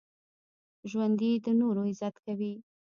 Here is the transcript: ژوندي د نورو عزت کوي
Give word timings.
ژوندي 0.89 1.31
د 1.45 1.47
نورو 1.61 1.81
عزت 1.89 2.15
کوي 2.25 2.53